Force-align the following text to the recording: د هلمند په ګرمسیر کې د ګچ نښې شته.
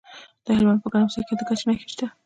د 0.45 0.47
هلمند 0.57 0.81
په 0.83 0.89
ګرمسیر 0.93 1.23
کې 1.27 1.35
د 1.39 1.41
ګچ 1.49 1.61
نښې 1.67 1.87
شته. 1.93 2.07